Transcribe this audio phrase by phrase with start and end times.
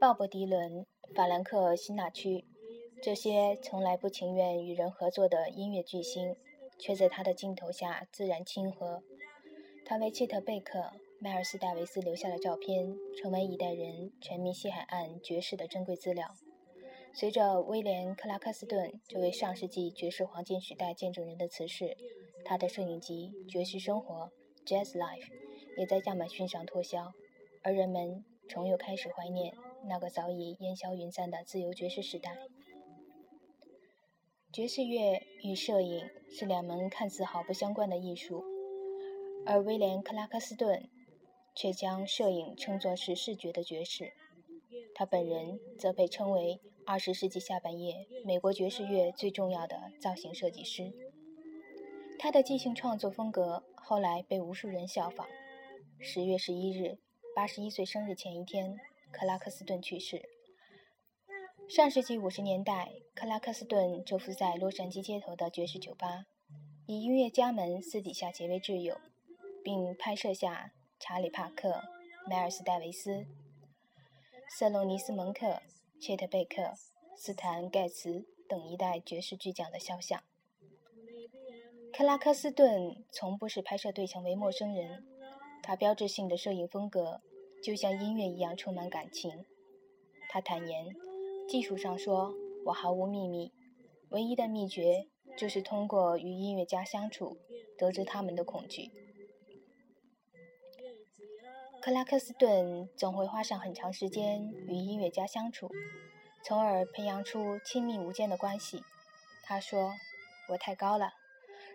[0.00, 2.44] 鲍勃·迪伦、法兰克·辛纳屈，
[3.02, 6.36] 这些从来不情愿与人合作的音乐巨星，
[6.78, 9.02] 却在他的镜头下自然亲和。
[9.84, 16.32] 他为切特·贝克、迈尔斯·戴维斯留下了照片，成为一代人沉迷西海岸爵士的珍贵资料。
[17.12, 21.96] 随着威廉·克拉克斯顿这位上世纪爵士黄金时代见证人的辞世，
[22.44, 24.30] 他的摄影集《爵士生活》
[24.64, 25.32] （Jazz Life）
[25.76, 27.12] 也在亚马逊上脱销，
[27.62, 29.52] 而人们重又开始怀念。
[29.88, 32.36] 那个早已烟消云散的自由爵士时代，
[34.52, 38.44] 爵士乐与摄影是两门看似毫不相关的艺术，
[39.46, 40.88] 而威廉·克拉克斯顿
[41.54, 44.12] 却将摄影称作是视觉的爵士。
[44.94, 50.92] 他本人则被称为二十世纪下半叶美国爵士乐最重要的造型设计师。
[52.18, 55.26] 他的即兴创作风格后来被无数人效仿。
[55.98, 56.98] 十月十一日，
[57.34, 58.78] 八十一岁生日前一天。
[59.10, 60.28] 克拉克斯顿去世。
[61.68, 66.26] 上世纪五十年代，克拉克斯顿蛰伏在洛杉矶街头的爵士酒吧，
[66.86, 68.98] 与音乐家们私底下结为挚友，
[69.62, 71.84] 并拍摄下查理·帕克、
[72.26, 73.26] 迈尔斯·戴维斯、
[74.48, 75.60] 瑟隆尼斯·蒙克、
[76.00, 76.72] 切特·贝克、
[77.16, 80.22] 斯坦·盖茨等一代爵士巨匠的肖像。
[81.92, 85.04] 克拉克斯顿从不视拍摄对象为陌生人，
[85.62, 87.20] 他标志性的摄影风格。
[87.60, 89.44] 就像音乐一样充满感情，
[90.28, 90.94] 他坦言，
[91.48, 92.32] 技术上说，
[92.66, 93.52] 我毫无秘密，
[94.10, 97.36] 唯一的秘诀就是通过与音乐家相处，
[97.76, 98.92] 得知他们的恐惧。
[101.82, 105.70] 克拉克斯顿总会花上很长时间与音乐家相处，
[106.44, 108.82] 从而培养出亲密无间的关系。
[109.42, 109.92] 他说
[110.50, 111.12] ：“我太高了，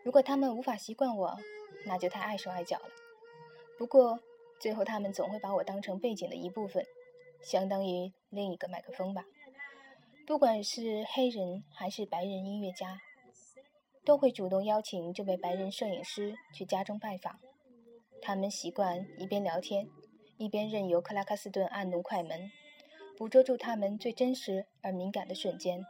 [0.04, 1.38] 如果他们无法习惯我，
[1.86, 2.90] 那就太碍手碍脚了。”
[3.78, 4.20] 不过。
[4.64, 6.86] 最后，他们总会把我当成背景的一部分，
[7.42, 9.26] 相当于另一个麦克风吧。
[10.26, 12.98] 不管是黑人还是白人音乐家，
[14.06, 17.38] 都会主动邀请这位白人摄影师去家中拜访。
[18.22, 19.86] 他们习惯一边聊天，
[20.38, 22.50] 一边任由克拉克斯顿按动快门，
[23.18, 25.84] 捕捉住他们最真实而敏感的瞬间。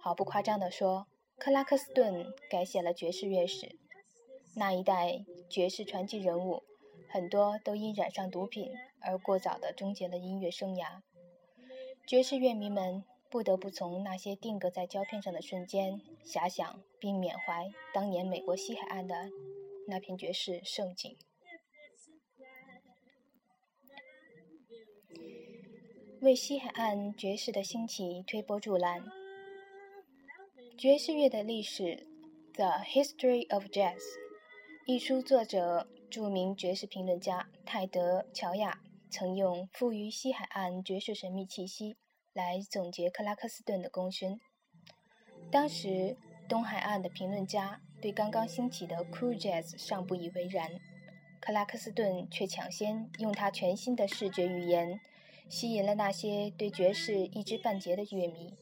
[0.00, 1.06] 毫不夸张地说，
[1.38, 3.78] 克拉克斯顿改写了爵士乐史。
[4.56, 6.64] 那一代爵士传奇人物。
[7.12, 11.02] 很多都因染上毒品而过早的终结了音乐生涯。
[12.06, 19.28] 爵士乐迷们不得不从那些定格在胶片上的瞬间遐想并缅怀当年美国西海岸的
[19.86, 21.18] 那片爵士盛景，
[26.22, 29.04] 为西海岸爵士的兴起推波助澜。
[30.78, 31.82] 爵士乐的历史，
[32.54, 33.98] 《The History of Jazz》
[34.86, 35.86] 一书作者。
[36.12, 41.96] 著名爵士评论家泰德·乔亚曾用“赋予西海岸爵士神秘气息”
[42.34, 44.38] 来总结克拉克斯顿的功勋。
[45.50, 46.14] 当时，
[46.46, 50.78] 东海岸的评论家对刚刚兴起的 Cool Jazz 尚不以为然，
[51.40, 55.00] 克拉克斯顿却抢先用他全新的视觉语言，
[55.48, 58.52] 吸引了那些对爵士一知半解的乐迷。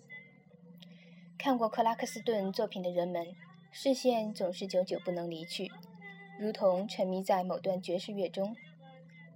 [1.36, 3.34] 看过克拉克斯顿作品的人们，
[3.72, 5.68] 视线总是久久不能离去。
[6.40, 8.56] 如同沉迷在某段爵士乐中，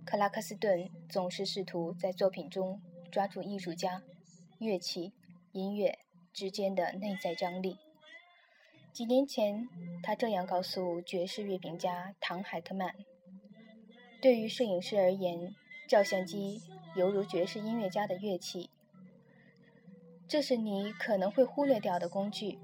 [0.06, 2.80] 克拉克斯顿总是试图在作品中
[3.12, 4.02] 抓住艺术家、
[4.58, 5.12] 乐器、
[5.52, 5.98] 音乐
[6.32, 7.76] 之间的内在张力。
[8.90, 9.68] 几年前，
[10.02, 12.94] 他这样告诉爵士乐评家唐·海特曼
[14.22, 15.54] ：“对于摄影师而言，
[15.86, 16.62] 照相机
[16.96, 18.70] 犹如爵士音乐家的乐器，
[20.26, 22.58] 这是你可能会忽略掉的工具，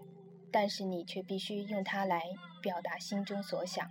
[0.51, 2.23] 但是你却必须用它来
[2.63, 3.87] 表达心中所想。”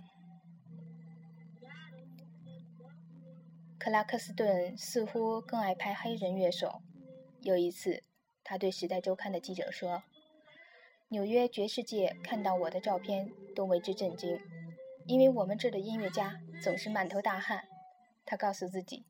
[3.80, 6.82] 克拉克斯顿似乎更爱拍黑人乐手。
[7.40, 8.04] 有一次，
[8.44, 10.02] 他对《时代周刊》的记者说
[11.08, 14.38] ：“纽约爵士界看到我的照片都为之震惊，
[15.06, 17.66] 因为我们这儿的音乐家总是满头大汗。”
[18.26, 19.06] 他告诉自己：“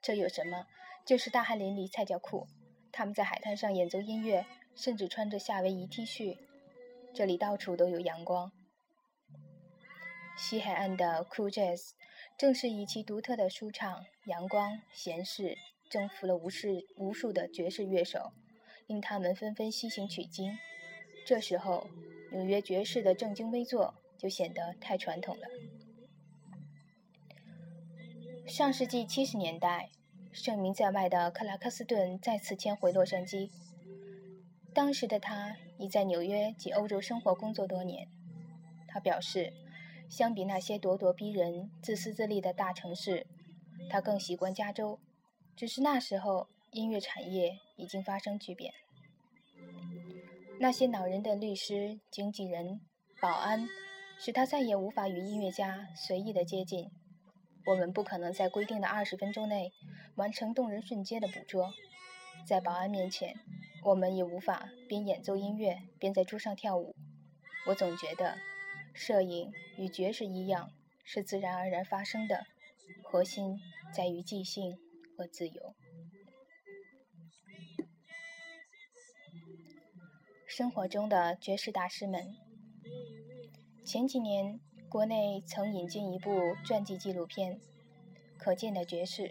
[0.00, 0.66] 这有什么？
[1.04, 2.48] 就是大汗淋漓才叫酷。
[2.92, 6.38] 他们在海滩上演奏音乐，甚至穿着夏威夷 T 恤。
[7.12, 8.52] 这里到处都有阳光。
[10.38, 11.90] 西海岸的 Cool Jazz。”
[12.42, 15.56] 正是以其独特的舒畅、阳光、闲适，
[15.88, 18.32] 征服了无数无数的爵士乐手，
[18.88, 20.58] 令他们纷纷西行取经。
[21.24, 21.86] 这时候，
[22.32, 25.46] 纽约爵士的正襟危坐就显得太传统了。
[28.48, 29.90] 上世纪七十年代，
[30.32, 33.50] 盛名在外的克拉克斯顿再次迁回洛杉矶。
[34.74, 38.08] 当时的他已在纽约及欧洲生活工作多年。
[38.88, 39.52] 他表示。
[40.12, 43.26] 相比那些咄咄逼人、自私自利的大城市，
[43.88, 45.00] 他更习惯加州。
[45.56, 48.74] 只是那时候音乐产业已经发生巨变。
[50.60, 52.82] 那些恼人的律师、经纪人、
[53.22, 53.66] 保安，
[54.18, 56.90] 使他再也无法与音乐家随意的接近。
[57.64, 59.72] 我们不可能在规定的二十分钟内
[60.16, 61.72] 完成动人瞬间的捕捉。
[62.46, 63.34] 在保安面前，
[63.82, 66.94] 我们也无法边演奏音乐边在桌上跳舞。
[67.66, 68.36] 我总觉得，
[68.94, 70.70] 摄影与爵士一样，
[71.04, 72.46] 是自然而然发生的，
[73.02, 73.58] 核心
[73.94, 74.78] 在于即兴
[75.16, 75.74] 和自由。
[80.46, 82.36] 生活中的爵士大师们。
[83.84, 87.56] 前几年，国内曾引进一部传记纪录片
[88.36, 89.22] 《可见的爵士》，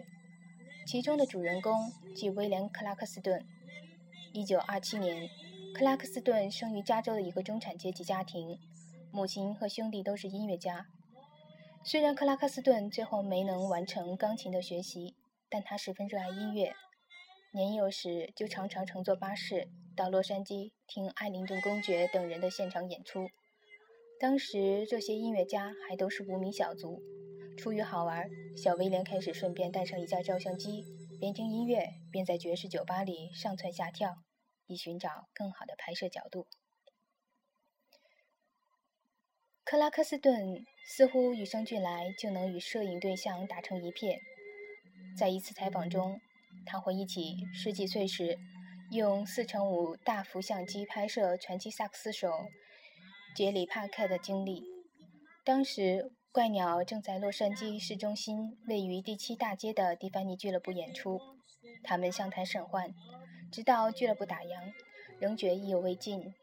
[0.86, 3.46] 其中的主人公即威廉·克拉克斯顿。
[4.34, 5.30] 1927年，
[5.74, 8.58] 克拉克斯顿生于加州的一个中产阶级家庭，
[9.12, 10.86] 母亲和兄弟都是音乐家。
[11.84, 15.14] 虽然克拉克斯顿最后没能完成钢琴的学习，
[15.50, 16.72] 但他十分热爱音乐。
[17.52, 23.28] 年幼时就常常乘坐巴士到洛杉矶听艾灵顿公爵等人的现场演出。
[24.18, 27.02] 当时这些音乐家还都是无名小卒。
[27.58, 30.86] 出于好玩，小威廉开始顺便带上一架照相机，
[31.20, 34.14] 边听音乐边在爵士酒吧里上蹿下跳，
[34.66, 36.46] 以寻找更好的拍摄角度。
[39.72, 44.20] 克拉克斯顿似乎与生俱来就能与摄影对象打成一片。
[45.16, 46.20] 在一次采访中。
[46.66, 48.36] 他回忆起十几岁时
[48.90, 52.30] 用四乘五大幅相机拍摄传奇萨克斯手
[53.34, 54.62] 杰里·帕克的经历。
[55.42, 61.18] 当时，怪鸟正在洛杉矶市中心位于第七大街的蒂凡尼俱乐部演出，
[61.82, 62.92] 他们相谈甚欢，
[63.50, 64.74] 直到俱乐部打烊，
[65.18, 66.34] 仍觉意犹未尽。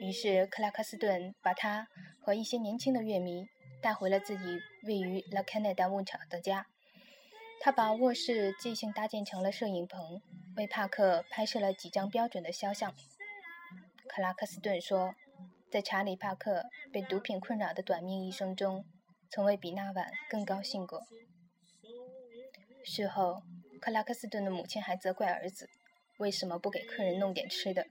[0.00, 1.88] 于是，克拉克斯顿把他
[2.28, 3.48] 和一些年轻的乐迷
[3.80, 6.66] 带回了自己位于 La Canada 牧场的家。
[7.58, 10.20] 他把卧室即兴搭建成了摄影棚，
[10.54, 12.94] 为帕克拍摄了几张标准的肖像。
[14.06, 15.14] 克拉克斯顿说，
[15.70, 18.84] 在查理·帕克被毒品困扰的短命一生中，
[19.30, 21.00] 从未比那晚更高兴过。
[22.84, 23.42] 事后，
[23.80, 25.70] 克拉克斯顿的母亲还责怪儿子，
[26.18, 27.86] 为什么不给客人弄点吃的。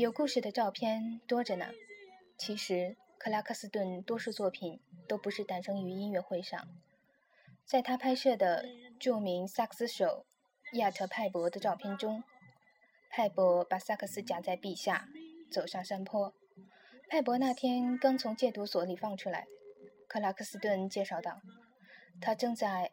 [0.00, 1.66] 有故事的照片多着呢，
[2.38, 2.96] 其实。
[3.18, 6.68] 克拉克斯顿多数作品都不是诞生于音乐会上，
[7.66, 8.64] 在他拍摄的
[8.98, 10.24] 著名萨克斯手
[10.72, 12.24] 亚特派伯的照片中，
[13.10, 15.06] 派伯把萨克斯夹在臂下，
[15.52, 16.32] 走上山坡。
[17.10, 19.46] 派伯那天刚从戒毒所里放出来。
[20.08, 21.42] 克拉克斯顿介绍道，
[22.22, 22.92] 他正在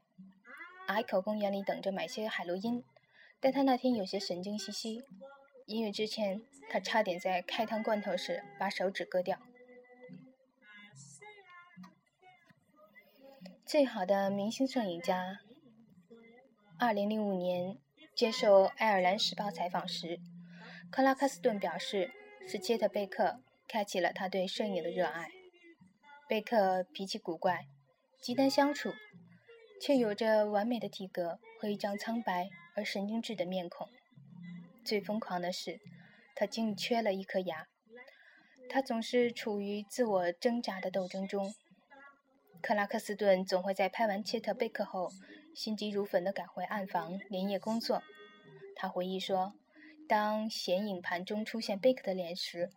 [0.88, 2.83] 隘口公园里等着买些海洛因，
[3.39, 5.01] 但他那天有些神经兮兮。
[5.68, 9.40] 音乐之前，他差点在开膛罐头时把手指割掉。
[13.66, 15.40] 最好的明星摄影家。
[16.80, 17.78] 二零零五年
[18.16, 20.19] 接受《爱尔兰时报》采访时，
[20.92, 22.12] 克拉克斯顿表示
[22.48, 25.31] 是切特贝克开启了他对摄影的热爱。
[26.30, 27.68] 贝克脾气古怪，
[28.22, 28.94] 极难相处，
[29.81, 33.90] 却有着完美的体格和一张苍白而神经质的面孔。
[34.86, 35.80] 最疯狂的是，
[36.39, 37.68] 他竟缺了一颗牙。
[38.69, 41.56] 他总是处于自我挣扎的斗争中。
[42.62, 45.09] 克拉克斯顿总会在拍完切特贝克后，
[45.56, 48.04] 心急如焚地赶回暗房连夜工作。
[48.76, 49.56] 他回忆说
[50.07, 52.69] ：“当显影盘中出现贝克的脸时，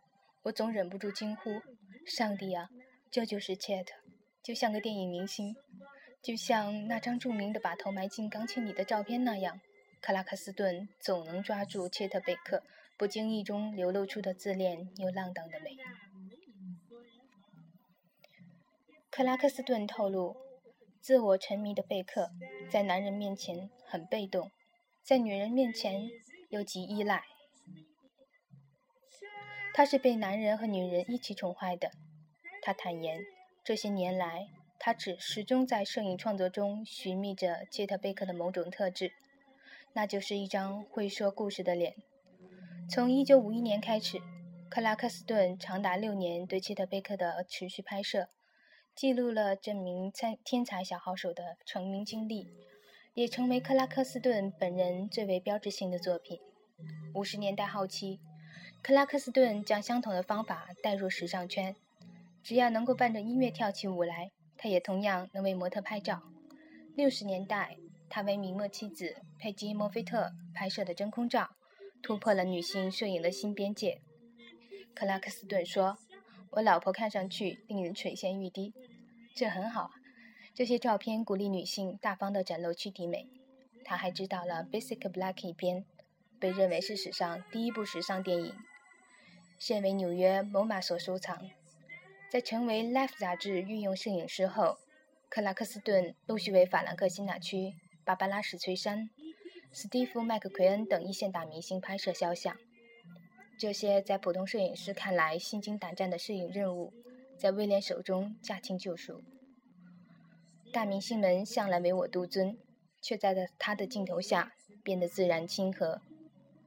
[0.44, 1.60] 我总忍不住惊呼
[2.06, 2.70] ：‘上帝啊，
[3.10, 3.94] 这就是切特，
[4.42, 5.54] 就像个电影明星，
[6.22, 9.60] 就像那张著名的把头埋进钢琴里的照片那样。’
[10.00, 12.62] 克拉克斯顿总能抓住切特贝克
[13.00, 15.74] 不经意中流露出的自恋又浪荡的美。”
[19.08, 20.36] 克拉克斯顿透露，
[21.00, 22.30] 自我沉迷的贝克
[22.70, 24.50] 在男人面前很被动，
[25.02, 26.10] 在女人面前
[26.50, 27.24] 又极依赖。
[29.72, 31.92] 他是被男人和女人一起宠坏的。
[32.60, 33.24] 他坦言，
[33.64, 39.14] 这些年来，他只始终在摄影创作中寻觅着切特贝克的某种特质，
[39.94, 41.94] 那就是一张会说故事的脸。
[42.92, 44.20] 从1951年开始，
[44.68, 48.28] 克拉克斯顿长达六年对切特贝克的持续拍摄。
[48.96, 52.48] 记录了这名天天才小号手的成名经历，
[53.14, 56.40] 也成为克拉克斯顿本人最为标志性的作品。
[57.14, 58.18] 五十年代后期，
[58.82, 61.76] 克拉克斯顿将相同的方法带入时尚圈，
[62.42, 66.24] 只要能够伴着音乐跳起舞来，他也同样能为模特拍照。
[66.96, 67.76] 六十年代，
[68.08, 71.50] 他为名模妻子佩吉·莫菲特拍摄的真空照，
[72.02, 74.00] 突破了女性摄影的新边界。
[74.94, 75.98] 克拉克斯顿说。
[76.54, 78.74] 我老婆看上去令人垂涎欲滴，
[79.36, 79.92] 这很好，
[80.52, 83.28] 这些照片鼓励女性大方地展露躯体美。
[83.84, 85.84] 他还指导了《Basic Black》一篇，
[86.40, 88.52] 被认为是史上第一部时尚电影，
[89.60, 91.48] 现为纽约 MoMA 所收藏。
[92.28, 94.78] 在成为《Life》杂志御用摄影师后，
[95.28, 99.08] 克拉克斯顿陆续为法兰克辛纳区、芭芭拉史翠珊、
[99.72, 102.56] 史蒂夫麦克奎恩等一线大明星拍摄肖像。
[103.56, 106.92] 这些在普通摄影师看来心惊胆战的摄影任务，
[107.38, 109.22] 在威廉手中驾轻就熟。
[110.72, 112.58] 大明星们向来唯我独尊，
[113.00, 116.00] 却在他的镜头下变得自然亲和。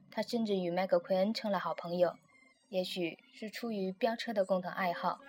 [0.09, 2.15] 他甚至与麦克奎恩成了好朋友，
[2.69, 5.19] 也许是出于飙车的共同爱好。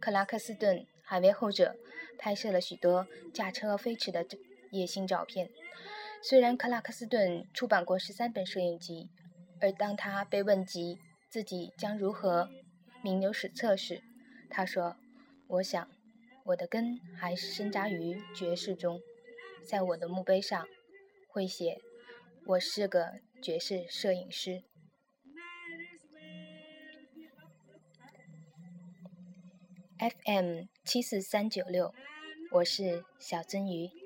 [0.00, 1.76] 克拉克斯顿还为后者
[2.18, 4.26] 拍摄了许多驾车飞驰的
[4.72, 5.48] 野性照片。
[6.22, 9.08] 虽然克拉克斯顿出版过十三本摄影集，
[9.60, 10.98] 而当他被问及，
[11.30, 12.50] 自己将如何
[13.02, 14.02] 名留史册时，
[14.50, 14.96] 他说
[15.48, 15.90] ：“我想，
[16.44, 19.00] 我的根还是深扎于爵士中，
[19.66, 20.66] 在我的墓碑上
[21.26, 21.80] 会写
[22.44, 24.62] 我是个爵士摄影师。”
[29.98, 31.94] FM 七四三九六，
[32.52, 33.99] 我是小鳟鱼。